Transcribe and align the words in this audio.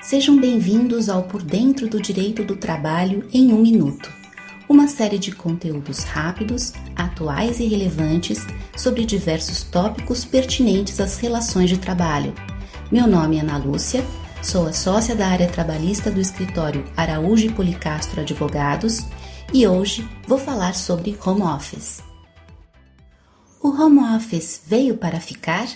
Sejam 0.00 0.38
bem-vindos 0.38 1.08
ao 1.08 1.24
Por 1.24 1.42
Dentro 1.42 1.88
do 1.88 2.00
Direito 2.00 2.44
do 2.44 2.54
Trabalho 2.54 3.28
em 3.32 3.52
um 3.52 3.60
Minuto, 3.60 4.08
uma 4.68 4.86
série 4.86 5.18
de 5.18 5.32
conteúdos 5.32 6.04
rápidos, 6.04 6.72
atuais 6.94 7.58
e 7.58 7.66
relevantes 7.66 8.46
sobre 8.76 9.04
diversos 9.04 9.64
tópicos 9.64 10.24
pertinentes 10.24 11.00
às 11.00 11.18
relações 11.18 11.68
de 11.68 11.78
trabalho. 11.78 12.32
Meu 12.92 13.08
nome 13.08 13.38
é 13.38 13.40
Ana 13.40 13.58
Lúcia, 13.58 14.04
sou 14.40 14.68
a 14.68 14.72
sócia 14.72 15.16
da 15.16 15.26
área 15.26 15.48
trabalhista 15.48 16.12
do 16.12 16.20
escritório 16.20 16.84
Araújo 16.96 17.46
e 17.46 17.52
Policastro 17.52 18.20
Advogados 18.20 19.04
e 19.52 19.66
hoje 19.66 20.08
vou 20.28 20.38
falar 20.38 20.76
sobre 20.76 21.18
home 21.26 21.42
office. 21.42 22.04
O 23.60 23.70
home 23.70 23.98
office 24.14 24.62
veio 24.64 24.96
para 24.96 25.18
ficar? 25.18 25.66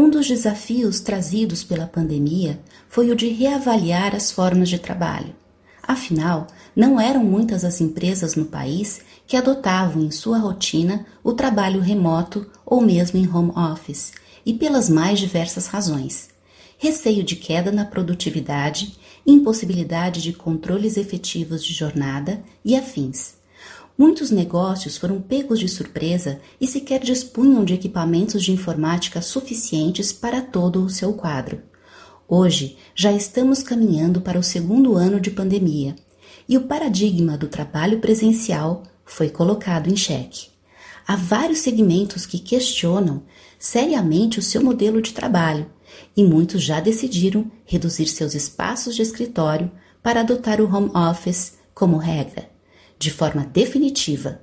Um 0.00 0.08
dos 0.08 0.28
desafios 0.28 1.00
trazidos 1.00 1.64
pela 1.64 1.84
pandemia 1.84 2.60
foi 2.88 3.10
o 3.10 3.16
de 3.16 3.30
reavaliar 3.30 4.14
as 4.14 4.30
formas 4.30 4.68
de 4.68 4.78
trabalho. 4.78 5.34
Afinal, 5.82 6.46
não 6.76 7.00
eram 7.00 7.24
muitas 7.24 7.64
as 7.64 7.80
empresas 7.80 8.36
no 8.36 8.44
país 8.44 9.00
que 9.26 9.36
adotavam 9.36 10.04
em 10.04 10.12
sua 10.12 10.38
rotina 10.38 11.04
o 11.24 11.32
trabalho 11.32 11.80
remoto 11.80 12.48
ou 12.64 12.80
mesmo 12.80 13.18
em 13.18 13.28
home 13.28 13.50
office, 13.50 14.12
e 14.46 14.54
pelas 14.54 14.88
mais 14.88 15.18
diversas 15.18 15.66
razões. 15.66 16.28
Receio 16.78 17.24
de 17.24 17.34
queda 17.34 17.72
na 17.72 17.84
produtividade, 17.84 18.96
impossibilidade 19.26 20.22
de 20.22 20.32
controles 20.32 20.96
efetivos 20.96 21.64
de 21.64 21.74
jornada 21.74 22.40
e 22.64 22.76
afins. 22.76 23.37
Muitos 23.98 24.30
negócios 24.30 24.96
foram 24.96 25.20
pegos 25.20 25.58
de 25.58 25.66
surpresa 25.66 26.40
e 26.60 26.68
sequer 26.68 27.00
dispunham 27.00 27.64
de 27.64 27.74
equipamentos 27.74 28.44
de 28.44 28.52
informática 28.52 29.20
suficientes 29.20 30.12
para 30.12 30.40
todo 30.40 30.84
o 30.84 30.88
seu 30.88 31.14
quadro. 31.14 31.60
Hoje 32.28 32.76
já 32.94 33.10
estamos 33.10 33.60
caminhando 33.60 34.20
para 34.20 34.38
o 34.38 34.42
segundo 34.42 34.94
ano 34.94 35.18
de 35.20 35.32
pandemia 35.32 35.96
e 36.48 36.56
o 36.56 36.68
paradigma 36.68 37.36
do 37.36 37.48
trabalho 37.48 37.98
presencial 37.98 38.84
foi 39.04 39.30
colocado 39.30 39.90
em 39.90 39.96
xeque. 39.96 40.46
Há 41.04 41.16
vários 41.16 41.58
segmentos 41.58 42.24
que 42.24 42.38
questionam 42.38 43.24
seriamente 43.58 44.38
o 44.38 44.42
seu 44.42 44.62
modelo 44.62 45.02
de 45.02 45.12
trabalho 45.12 45.68
e 46.16 46.22
muitos 46.22 46.62
já 46.62 46.78
decidiram 46.78 47.50
reduzir 47.64 48.06
seus 48.06 48.36
espaços 48.36 48.94
de 48.94 49.02
escritório 49.02 49.72
para 50.00 50.20
adotar 50.20 50.60
o 50.60 50.72
home 50.72 50.92
office 50.94 51.54
como 51.74 51.96
regra 51.96 52.57
de 52.98 53.10
forma 53.10 53.44
definitiva, 53.44 54.40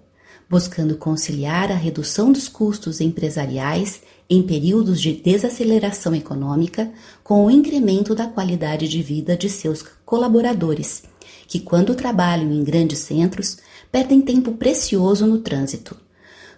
buscando 0.50 0.96
conciliar 0.96 1.72
a 1.72 1.76
redução 1.76 2.32
dos 2.32 2.48
custos 2.48 3.02
empresariais 3.02 4.02
em 4.30 4.42
períodos 4.42 5.02
de 5.02 5.14
desaceleração 5.14 6.16
econômica 6.16 6.92
com 7.24 7.46
o 7.46 7.52
incremento 7.52 8.16
da 8.16 8.28
qualidade 8.28 8.88
de 8.88 9.02
vida 9.02 9.36
de 9.36 9.50
seus 9.50 9.84
colaboradores, 10.06 11.04
que, 11.48 11.60
quando 11.60 11.96
trabalham 11.96 12.52
em 12.52 12.64
grandes 12.64 13.00
centros, 13.00 13.58
perdem 13.92 14.22
tempo 14.22 14.54
precioso 14.54 15.26
no 15.28 15.40
trânsito. 15.40 15.96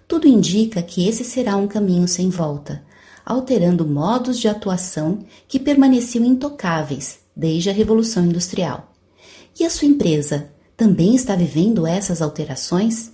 Tudo 0.07 0.27
indica 0.27 0.81
que 0.81 1.07
esse 1.07 1.23
será 1.23 1.57
um 1.57 1.67
caminho 1.67 2.07
sem 2.07 2.29
volta, 2.29 2.83
alterando 3.25 3.85
modos 3.85 4.39
de 4.39 4.47
atuação 4.47 5.19
que 5.47 5.59
permaneciam 5.59 6.23
intocáveis 6.23 7.19
desde 7.35 7.69
a 7.69 7.73
Revolução 7.73 8.25
Industrial. 8.25 8.93
E 9.59 9.65
a 9.65 9.69
sua 9.69 9.87
empresa 9.87 10.49
também 10.77 11.15
está 11.15 11.35
vivendo 11.35 11.87
essas 11.87 12.21
alterações? 12.21 13.11